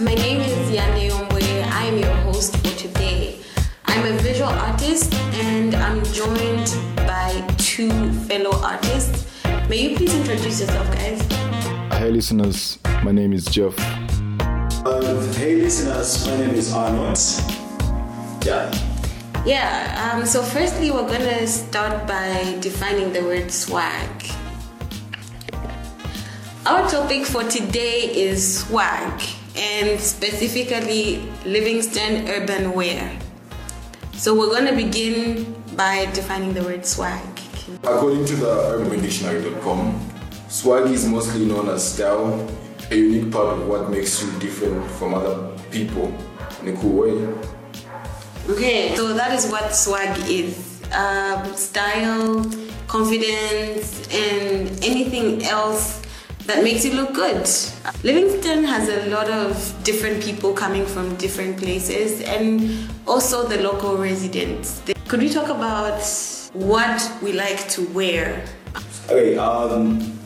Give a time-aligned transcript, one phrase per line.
[0.00, 1.66] My name is Yande Ombwe.
[1.72, 3.40] I'm your host for today.
[3.86, 9.26] I'm a visual artist and I'm joined by two fellow artists.
[9.68, 11.20] May you please introduce yourself, guys?
[11.98, 13.74] Hey, listeners, my name is Jeff.
[14.86, 17.18] Uh, hey listeners, my name is Arnold.
[18.46, 18.70] Yeah.
[19.44, 24.30] Yeah, um, so firstly, we're gonna start by defining the word swag.
[26.66, 33.18] Our topic for today is swag and specifically Livingstone urban wear.
[34.14, 37.22] So we're gonna begin by defining the word swag.
[37.82, 40.10] According to the urbanwindictionary.com,
[40.48, 42.48] swag is mostly known as style,
[42.90, 46.12] a unique part of what makes you different from other people
[46.62, 47.14] in a cool way.
[48.48, 52.48] Okay, so that is what swag is um, style,
[52.86, 56.00] confidence, and anything else
[56.48, 57.46] that makes you look good.
[58.02, 59.52] Livingstone has a lot of
[59.84, 64.80] different people coming from different places and also the local residents.
[65.08, 66.00] Could we talk about
[66.54, 68.46] what we like to wear?
[69.10, 70.18] Okay, um,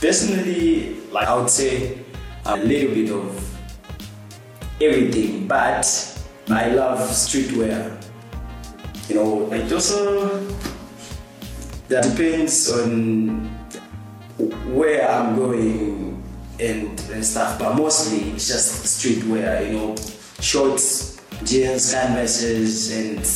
[0.00, 1.98] definitely, like I would say,
[2.46, 3.36] a little bit of
[4.80, 5.84] everything, but
[6.48, 8.02] I love streetwear.
[9.10, 10.40] You know, it also
[11.88, 13.61] that depends on
[14.38, 16.22] where I'm going
[16.60, 19.66] and, and stuff, but mostly it's just streetwear.
[19.66, 19.96] You know,
[20.40, 23.26] shorts, jeans, canvases, and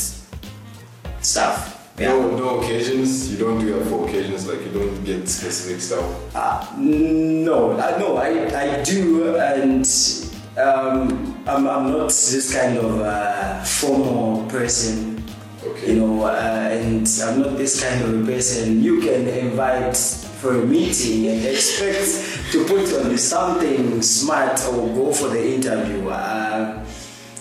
[1.24, 1.92] stuff.
[1.98, 2.08] Yeah.
[2.08, 3.32] No, no occasions.
[3.32, 4.46] You don't do that for occasions.
[4.46, 6.04] Like you don't get specific stuff.
[6.34, 9.86] Uh, no, I no, I, I do, and
[10.58, 15.15] um, I'm, I'm not this kind of uh, formal person.
[15.86, 20.60] You know, uh, and I'm not this kind of a person you can invite for
[20.62, 26.08] a meeting and expect to put on something smart or go for the interview.
[26.08, 26.84] Uh,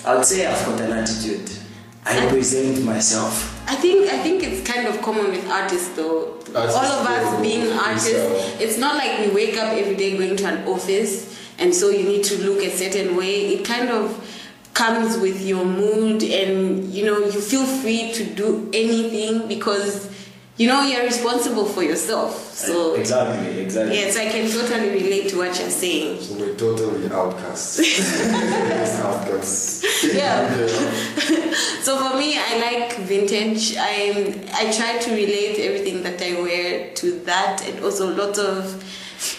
[0.06, 1.50] I'd say I've got an attitude.
[2.06, 3.52] I present myself.
[3.68, 6.36] I think I think it's kind of common with artists though.
[6.56, 7.80] Artists, All of us being yeah.
[7.84, 11.90] artists, it's not like we wake up every day going to an office and so
[11.90, 13.54] you need to look a certain way.
[13.54, 14.22] It kind of
[14.76, 20.12] comes with your mood and you know you feel free to do anything because
[20.58, 22.54] you know you're responsible for yourself.
[22.54, 23.96] So exactly, exactly.
[23.96, 26.22] yes, I can totally relate to what you're saying.
[26.22, 27.80] So we're totally outcasts.
[29.02, 29.84] outcasts.
[30.14, 30.50] Yeah.
[31.82, 33.76] So for me, I like vintage.
[33.78, 38.84] I I try to relate everything that I wear to that, and also lots of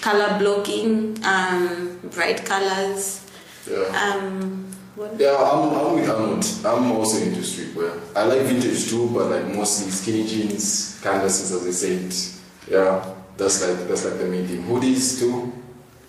[0.01, 3.23] color blocking, um, bright colors.
[3.71, 3.85] Yeah.
[4.01, 4.66] Um,
[4.97, 5.21] what?
[5.21, 6.45] Yeah, I'm, I'm with Arnold.
[6.65, 8.01] I'm also into streetwear.
[8.17, 12.73] I like vintage too, but like mostly skinny jeans, canvases as I said.
[12.73, 14.65] Yeah, that's like that's like the main thing.
[14.65, 15.53] Hoodies too.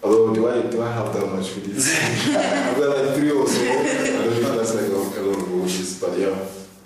[0.01, 1.85] Although do I do I have that much hoodies?
[2.35, 3.61] I've got like three or so.
[3.61, 6.37] I don't know that's like a, a lot of bushes, but yeah.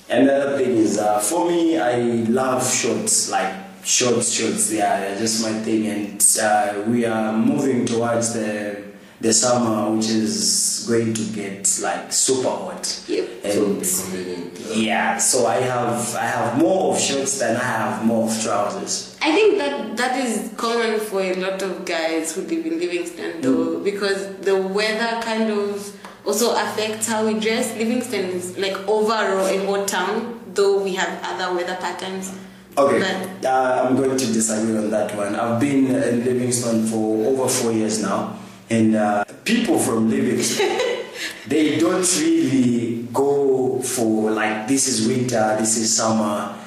[0.10, 4.72] Another thing is, uh, for me, I love shorts, like shorts, shorts.
[4.74, 5.88] Yeah, they're just my thing.
[5.88, 8.91] And uh, we are moving towards the
[9.22, 13.04] the summer, which is going to get like super hot.
[13.08, 13.30] Yep.
[13.44, 14.60] So it'll And be convenient.
[14.76, 19.16] yeah, so I have I have more of shorts than I have more of trousers.
[19.22, 23.42] I think that that is common for a lot of guys who live in Livingstone,
[23.42, 27.76] though, because the weather kind of also affects how we dress.
[27.78, 32.34] Livingstone is like overall a hot town, though we have other weather patterns.
[32.78, 35.36] Okay, But uh, I'm going to disagree on that one.
[35.36, 38.38] I've been in Livingstone for over four years now,
[38.72, 40.80] and uh, people from Livingstone,
[41.48, 46.58] they don't really go for like this is winter, this is summer.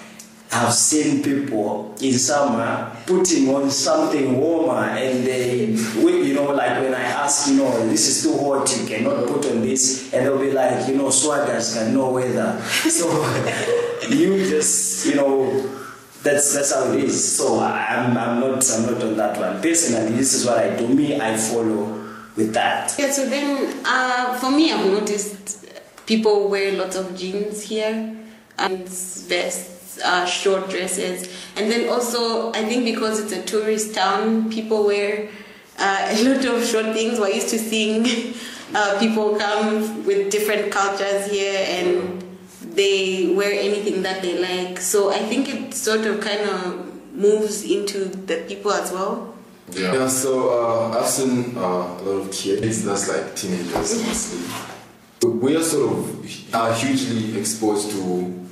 [0.53, 6.95] I've seen people in summer putting on something warmer, and they, you know, like when
[6.95, 10.39] I ask, you know, this is too hot, you cannot put on this, and they'll
[10.39, 12.61] be like, you know, swaggers can no weather.
[12.63, 13.09] So
[14.09, 15.84] you just, you know,
[16.25, 17.37] that's that's how it is.
[17.37, 19.61] So I'm I'm not I'm not on that one.
[19.63, 20.89] Personally, this is what I do.
[20.89, 22.03] Me, I follow
[22.35, 22.95] with that.
[22.99, 25.67] Yeah, so then uh, for me, I've noticed
[26.07, 28.17] people wear lots of jeans here
[28.59, 34.51] and vests, uh, short dresses, and then also I think because it's a tourist town,
[34.51, 35.29] people wear
[35.79, 37.21] uh, a lot of short things.
[37.21, 38.35] We're used to seeing
[38.75, 42.24] uh, people come with different cultures here and
[42.75, 44.81] they wear anything that they like.
[44.81, 49.35] So I think it sort of kind of moves into the people as well.
[49.73, 49.95] Yeah.
[49.95, 55.29] yeah so uh, I've seen uh, a lot of kids that's like teenagers mostly.
[55.29, 58.47] We are sort of are hugely exposed to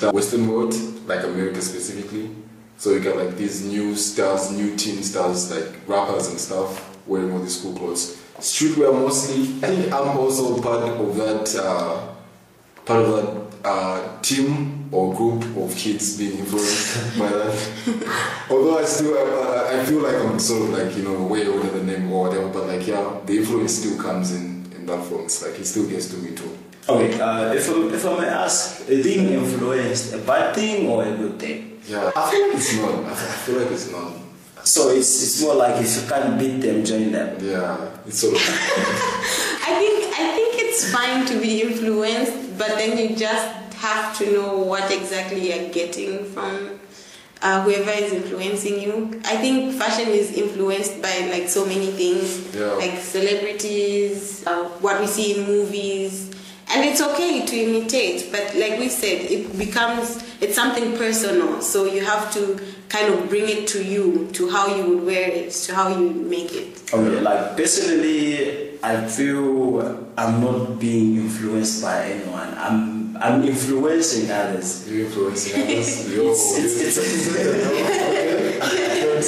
[0.00, 0.74] the Western world,
[1.06, 2.30] like America specifically.
[2.78, 7.30] So you get like these new stars, new teen stars, like rappers and stuff, wearing
[7.32, 8.16] all these cool clothes.
[8.38, 9.42] streetwear mostly.
[9.62, 12.08] I think I'm also part of that uh,
[12.84, 18.46] part of that uh, team or group of kids being influenced by that.
[18.50, 21.70] Although I still uh, I feel like I'm sort of like you know way older
[21.70, 25.24] than them or whatever, but like yeah, the influence still comes in in that form.
[25.24, 26.56] It's like it still gets to me too.
[26.88, 31.14] Okay, uh, if, I, if I may ask, being influenced, a bad thing or a
[31.14, 31.80] good thing?
[31.86, 33.04] Yeah, I feel like it's not.
[33.04, 34.12] I feel like it's not.
[34.64, 37.36] So it's, it's more like if you can't beat them, join them.
[37.44, 39.46] Yeah, it's sort of.
[39.70, 43.46] I think I think it's fine to be influenced, but then you just
[43.76, 46.78] have to know what exactly you're getting from
[47.40, 49.20] uh, whoever is influencing you.
[49.24, 52.72] I think fashion is influenced by like so many things, Yeah.
[52.74, 56.30] like celebrities, uh, what we see in movies,
[56.72, 58.30] and it's okay to imitate.
[58.30, 62.58] But like we said, it becomes it's something personal, so you have to
[62.88, 66.10] kind of bring it to you, to how you would wear it, to how you
[66.10, 66.82] make it.
[66.92, 69.80] Okay, like personally, I feel
[70.16, 72.54] I'm not being influenced by anyone.
[72.56, 74.88] I'm I'm influencing others.
[74.88, 76.14] You're influencing others.
[76.16, 76.96] Yo, It's, it's,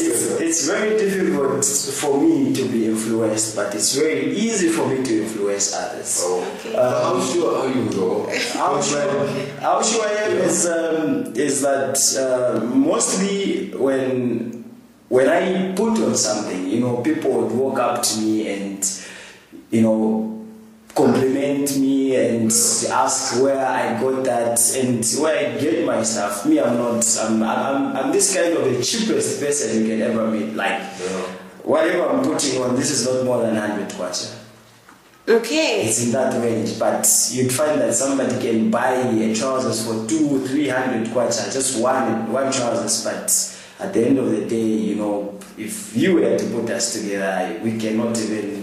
[0.08, 5.04] it's, it's very difficult for me to be influenced, but it's very easy for me
[5.04, 6.20] to influence others.
[6.22, 6.43] Oh.
[6.60, 6.72] Okay.
[6.72, 8.31] But how sure are you though?
[8.54, 9.26] How sure,
[9.60, 14.62] how sure I am is, um, is that uh, mostly when
[15.12, 18.82] when I put on something, you know, people would walk up to me and,
[19.73, 20.29] you know,
[20.95, 22.45] compliment me and
[22.91, 26.45] ask where I got that and where I get my stuff.
[26.47, 30.31] Me, I'm not, I'm, I'm, I'm this kind of the cheapest person you can ever
[30.31, 30.55] meet.
[30.55, 31.23] Like, Yeah.
[31.65, 34.39] whatever I'm putting on, this is not more than 100 kwacha.
[35.27, 35.87] Okay.
[35.87, 40.45] It's in that range, but you'd find that somebody can buy a trousers for two,
[40.47, 43.05] three hundred kwacha, just one, one trousers.
[43.05, 47.01] But at the end of the day, you know, if you were to put us
[47.01, 48.62] together, we cannot even,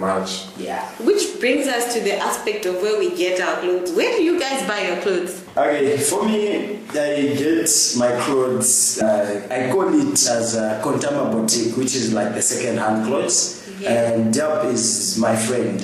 [0.00, 0.46] Much.
[0.56, 0.88] yeah.
[1.08, 3.92] Which brings us to the aspect of where we get our clothes.
[3.92, 5.44] Where do you guys buy your clothes?
[5.56, 7.68] Okay, for me, I get
[7.98, 8.98] my clothes.
[9.02, 14.12] Uh, I call it as a Kontama boutique, which is like the second-hand clothes, Yeah.
[14.12, 15.78] and Dap is my friend.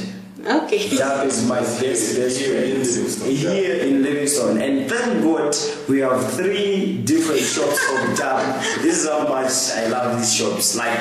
[0.46, 0.88] Okay.
[0.96, 5.52] That is my best best Here in friend Livingstone, here in Livingstone, and thank God
[5.88, 8.62] we have three different shops of Dab.
[8.80, 10.76] This is how much I love these shops.
[10.76, 11.00] Like,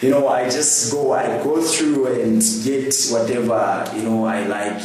[0.00, 4.82] you know, I just go, I go through and get whatever you know I like.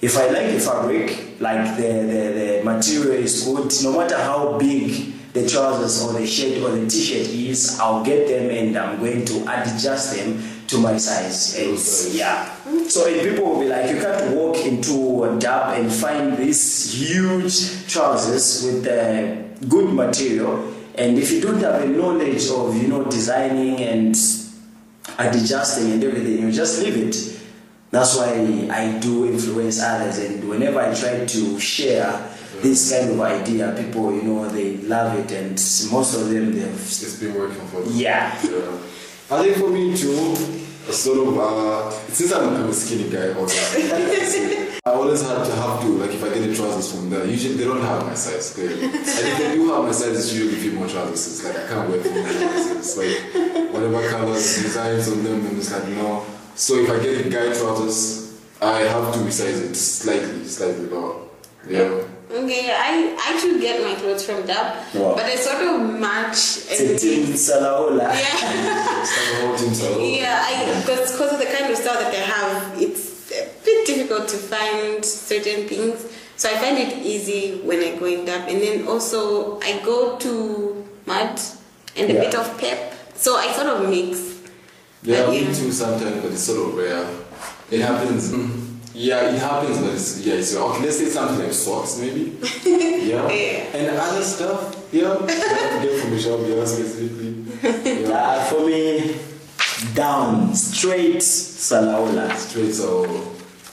[0.00, 4.58] If I like the fabric, like the the, the material is good, no matter how
[4.58, 8.98] big the trousers or the shirt or the t-shirt is, I'll get them and I'm
[8.98, 11.56] going to adjust them to my size.
[11.58, 12.54] And yeah.
[12.88, 16.94] So and people will be like, you can't walk into a Dab and find these
[16.94, 20.74] huge trousers with the good material.
[20.98, 24.16] And if you don't have a knowledge of, you know, designing and
[25.18, 27.40] adjusting and everything, you just leave it.
[27.90, 32.28] That's why I do influence others, and whenever I try to share
[32.60, 35.52] this kind of idea, people, you know, they love it, and
[35.90, 37.90] most of them, they've, It's been working for them.
[37.94, 38.36] yeah.
[38.44, 38.78] Yeah.
[39.30, 40.34] I think for me too,
[40.92, 43.56] sort of, uh, since I'm a skinny guy, also,
[44.88, 47.56] I always have to have to, like if I get the trousers from there, usually
[47.56, 48.54] they don't have my size.
[48.54, 51.26] They, and if they do have my size, it's usually female trousers.
[51.26, 52.76] It's like I can't wear female trousers.
[52.78, 56.24] It's like whatever colors, designs on them, and it's like no.
[56.54, 61.20] So if I get the guy trousers, I have to resize it slightly, slightly lower.
[61.68, 62.04] Yeah.
[62.30, 65.14] Okay, I, I too get my clothes from Dab, Wow.
[65.16, 68.12] but I sort of match and Team Salaula.
[68.12, 70.44] yeah, Some of yeah.
[70.46, 73.07] I because because of the kind of style that I have, it's a
[73.64, 76.06] bit difficult to find certain things.
[76.36, 80.16] So I find it easy when I go in Dab, and then also I go
[80.18, 81.40] to Mud
[81.96, 82.20] and a Yeah.
[82.20, 82.94] bit of Pep.
[83.16, 84.18] So I sort of mix.
[85.02, 85.52] Yeah, But me yeah.
[85.52, 87.06] too sometimes, but it's sort of rare.
[87.70, 88.32] It happens.
[88.94, 90.34] Yeah, it happens, but it's yeah.
[90.34, 90.82] It's okay.
[90.84, 92.36] Let's say something like socks, maybe.
[92.64, 93.28] Yeah.
[93.30, 93.76] Yeah.
[93.76, 94.88] And other stuff.
[94.92, 95.14] Yeah.
[95.20, 95.26] I
[95.82, 96.40] get from the shop.
[96.46, 97.34] Yeah, specifically.
[97.62, 98.08] Yeah.
[98.18, 99.16] Uh, for me,
[99.94, 102.34] down, straight Salaula.
[102.36, 102.72] Straight.
[102.74, 103.04] So,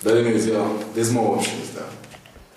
[0.05, 0.83] but anyways, yeah.
[0.93, 1.89] There's more options there.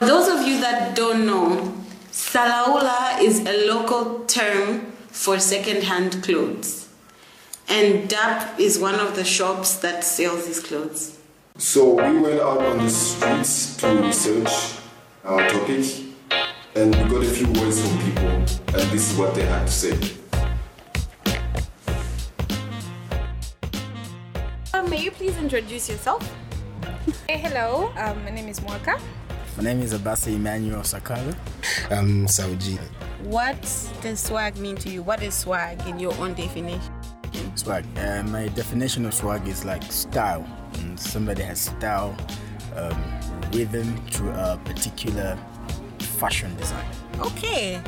[0.00, 1.74] Those of you that don't know,
[2.12, 6.90] Salaula is a local term for second-hand clothes.
[7.66, 11.18] And DAP is one of the shops that sells these clothes.
[11.56, 14.52] So we went out on the streets to research
[15.24, 15.86] our topic,
[16.74, 19.72] and we got a few words from people, and this is what they had to
[19.72, 19.98] say.
[24.74, 26.30] Uh, may you please introduce yourself?
[27.28, 27.92] Hey, hello.
[27.96, 29.00] Um, my name is Mwaka.
[29.56, 31.34] My name is Abasa Emmanuel Sakala.
[31.90, 32.78] I'm Saudi.
[33.24, 33.60] What
[34.02, 35.02] does swag mean to you?
[35.02, 36.92] What is swag in your own definition?
[37.54, 37.84] Swag.
[37.96, 40.44] Uh, my definition of swag is like style.
[40.80, 42.16] And somebody has style,
[42.76, 43.02] um,
[43.52, 45.38] rhythm to a particular
[46.18, 46.86] fashion design.
[47.20, 47.80] Okay.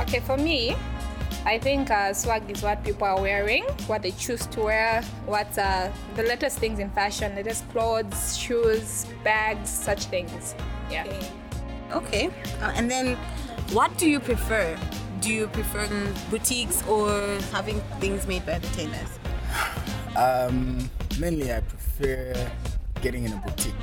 [0.00, 0.76] Okay, for me,
[1.44, 5.56] I think uh, swag is what people are wearing, what they choose to wear, what
[5.58, 10.54] uh, the latest things in fashion, latest clothes, shoes, bags, such things.
[10.90, 11.06] Yeah.
[11.92, 12.28] Okay.
[12.60, 13.16] Uh, and then,
[13.72, 14.76] what do you prefer?
[15.20, 15.88] Do you prefer
[16.30, 17.10] boutiques or
[17.52, 19.18] having things made by the tailors?
[20.16, 22.50] Um, mainly, I prefer
[23.00, 23.74] getting in a boutique.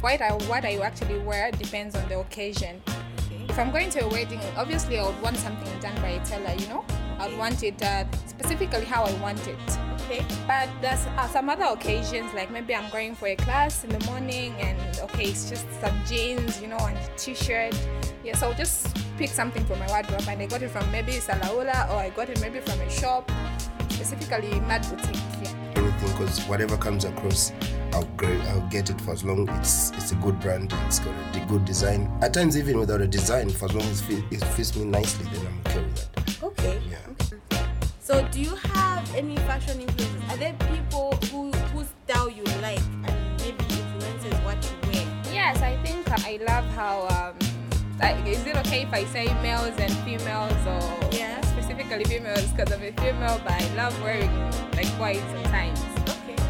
[0.00, 2.82] What I, what I actually wear depends on the occasion.
[3.56, 6.54] If I'm going to a wedding, obviously I would want something done by a tailor,
[6.58, 6.84] you know?
[7.18, 9.56] I'd want it uh, specifically how I want it.
[10.02, 10.22] Okay.
[10.46, 14.04] But there's uh, some other occasions, like maybe I'm going for a class in the
[14.10, 17.74] morning and okay, it's just some jeans, you know, and a t shirt.
[18.22, 21.12] Yeah, so I'll just pick something from my wardrobe and I got it from maybe
[21.12, 23.32] Salaula or I got it maybe from a shop,
[23.88, 25.16] specifically Mad Boutique.
[25.42, 25.54] Yeah.
[25.76, 27.52] anything because whatever comes across
[27.96, 28.08] I'll,
[28.48, 31.64] I'll get it for as long it's it's a good brand it's got a good
[31.64, 34.84] design at times even without a design for as long as it, it fits me
[34.84, 36.80] nicely then I'm okay with that Okay.
[36.90, 36.98] yeah
[38.00, 40.22] So, do you have any fashion influences?
[40.30, 45.06] Are there people who whose style you like and maybe influences what you wear?
[45.32, 46.94] Yes, I think I love how.
[47.16, 47.34] Um,
[47.98, 50.84] like, is it okay if I say males and females or
[51.18, 51.40] Yeah.
[51.54, 54.30] specifically females because I'm a female, but I love wearing
[54.78, 55.80] like white sometimes.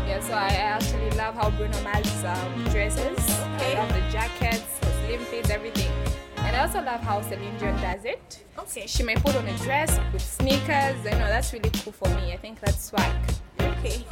[0.07, 3.19] Yeah, so I actually love how Bruno Mars um, dresses.
[3.57, 3.75] Okay.
[3.75, 5.91] I love the jackets, the slim fits, everything.
[6.37, 8.45] And I also love how Celine Dion does it.
[8.57, 8.87] Okay.
[8.87, 10.97] She may put on a dress with sneakers.
[11.05, 12.33] You know, that's really cool for me.
[12.33, 13.17] I think that's swag.
[13.61, 14.05] Okay.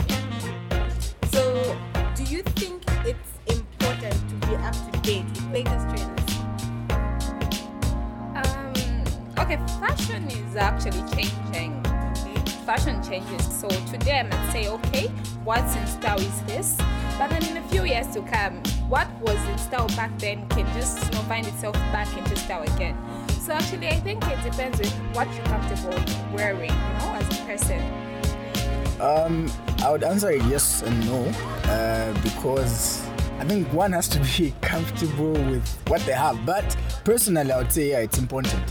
[1.30, 1.76] So,
[2.16, 6.34] do you think it's important to be up to date with latest trends?
[8.34, 9.04] Um,
[9.38, 11.83] okay, fashion is actually changing.
[12.64, 13.44] Fashion changes.
[13.60, 15.08] So today I might say, okay,
[15.44, 16.76] what's in style is this.
[17.18, 20.64] But then in a few years to come, what was in style back then can
[20.72, 22.96] just you know, find itself back into style again.
[23.28, 25.98] So actually, I think it depends with what you're comfortable
[26.34, 27.82] wearing, you know, as a person.
[28.98, 29.52] Um,
[29.82, 31.22] I would answer yes and no
[31.64, 33.06] uh, because
[33.38, 36.46] I think one has to be comfortable with what they have.
[36.46, 38.62] But personally, I would say yeah, it's important.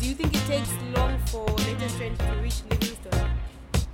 [0.00, 2.89] Do you think it takes long for latest trends to reach Livingstone?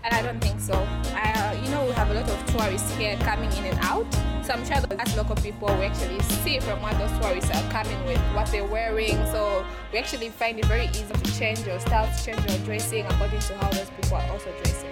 [0.06, 0.74] And I don't think so.
[1.16, 4.06] I, uh, you know, we have a lot of tourists here coming in and out.
[4.44, 7.70] So I'm sure that as local people, we actually see from what those tourists are
[7.72, 9.16] coming with, what they're wearing.
[9.26, 13.04] So we actually find it very easy to change your style, to change your dressing
[13.06, 14.90] according to how those people are also dressing.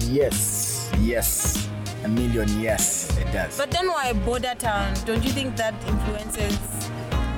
[0.00, 1.68] Yes, yes,
[2.02, 3.56] a million yes, it does.
[3.56, 4.94] But then why border town?
[5.06, 6.58] Don't you think that influences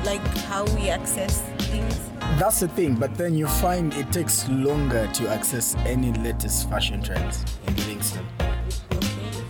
[0.06, 2.09] like how we access things?
[2.38, 7.02] That's the thing, but then you find it takes longer to access any latest fashion
[7.02, 8.26] trends in Livingstone.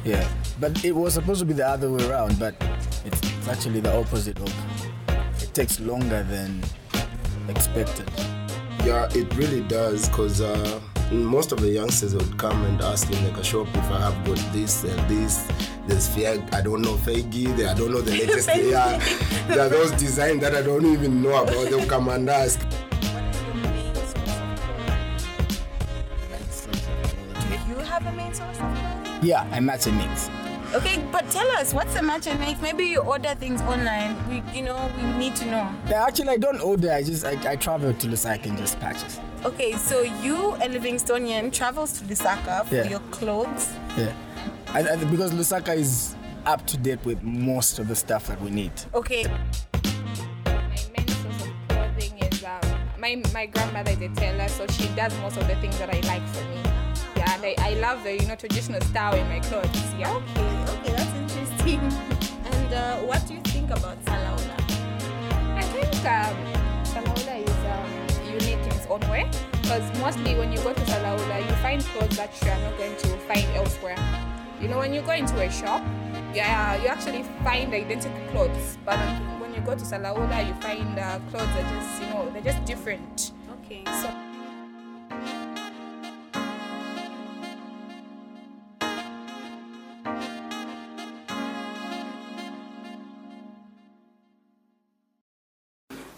[0.05, 2.55] Yeah, but it was supposed to be the other way around, but
[3.05, 4.53] it's, actually the opposite of.
[5.43, 6.63] It takes longer than
[7.49, 8.09] expected.
[8.85, 13.25] yeah it really does because uh, most of the youngsters would come and ask in
[13.25, 15.49] like a shop if I have got this and this
[15.87, 18.99] there's Fiag, I don't know Fegi, I don't know the latest yeah,
[19.49, 22.61] there are those designs that I don't even know about they'll come and ask
[27.41, 29.19] Do you have a main source of clothing?
[29.23, 30.31] Yeah, I match and mix.
[30.73, 32.61] Okay, but tell us what's the match and make?
[32.63, 34.17] Maybe you order things online.
[34.29, 35.69] We, you know, we need to know.
[35.89, 36.93] Yeah, actually, I don't order.
[36.93, 39.19] I just I, I travel to Lusaka and just purchase.
[39.45, 42.89] Okay, so you, a Livingstonian, travels to Lusaka for Yeah.
[42.89, 43.73] your clothes.
[43.99, 44.13] Yeah,
[44.73, 46.15] I, I, because Lusaka is
[46.47, 48.71] up to date with most of the stuff that we need.
[48.95, 49.25] Okay,
[50.45, 50.63] My
[50.97, 52.61] main source of clothing is um,
[52.97, 55.99] my, my grandmother is a tailor, so she does most of the things that I
[56.07, 56.61] like for me.
[57.17, 59.75] Yeah, and I, I love the you know traditional style in my clothes.
[59.99, 60.15] Yeah.
[60.15, 61.81] okay, okay, that's interesting.
[61.81, 64.55] And uh, what do you think about Salaula?
[65.59, 66.37] I think um,
[66.85, 69.29] Salaula is um, unique in its own way
[69.63, 72.97] because mostly when you go to Salaula, you find clothes that you are not going
[72.97, 73.97] to find elsewhere.
[74.61, 75.83] You know, when you go into a shop,
[76.35, 78.99] yeah, you actually find identical clothes, but
[79.41, 82.63] when you go to Salaula, you find uh, clothes that just you know they're just
[82.67, 83.33] different.
[83.65, 83.83] Okay,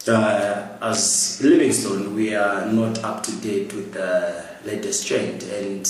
[0.03, 5.43] So uh, as Livingstone, we are not up to date with the latest trend.
[5.43, 5.87] And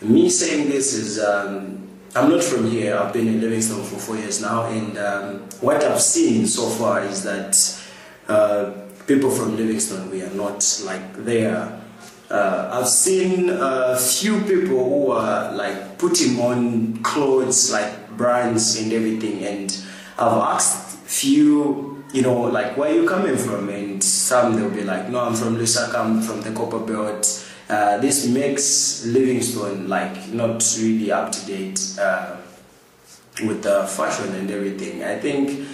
[0.00, 2.96] me saying this is, um, I'm not from here.
[2.96, 7.02] I've been in Livingstone for four years now, and um, what I've seen so far
[7.02, 7.82] is that
[8.28, 8.72] uh,
[9.06, 11.82] people from Livingstone, we are not like there
[12.30, 18.92] uh, I've seen a few people who are like putting on clothes like brands and
[18.92, 19.70] everything, and
[20.18, 25.08] I've asked few, you know, like where you coming from, and some they'll be like,
[25.08, 27.45] no, I'm from Lusaka, I'm from the Copper Belt.
[27.68, 32.36] Uh, this makes Livingstone like not really up to date uh,
[33.44, 35.02] with the fashion and everything.
[35.02, 35.66] I think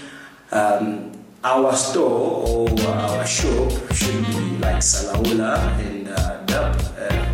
[0.52, 1.12] um,
[1.44, 6.76] our store or our shop should be like Salaula and uh, Dub.
[6.96, 7.26] Uh,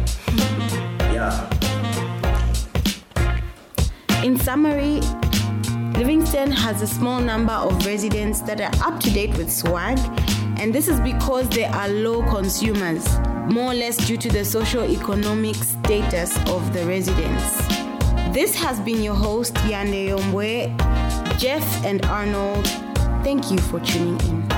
[1.12, 1.48] yeah.
[4.24, 5.00] In summary,
[5.96, 9.98] Livingstone has a small number of residents that are up to date with swag,
[10.58, 13.06] and this is because they are low consumers,
[13.48, 17.56] more or less due to the socio-economic status of the residents.
[18.32, 22.66] This has been your host, Yande Yombwe, Jeff, and Arnold.
[23.24, 24.57] Thank you for tuning in.